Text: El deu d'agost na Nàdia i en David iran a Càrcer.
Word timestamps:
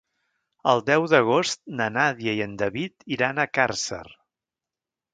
El 0.71 0.81
deu 0.87 1.05
d'agost 1.11 1.61
na 1.81 1.89
Nàdia 1.99 2.35
i 2.39 2.43
en 2.49 2.57
David 2.65 3.09
iran 3.19 3.45
a 3.45 3.49
Càrcer. 3.61 4.05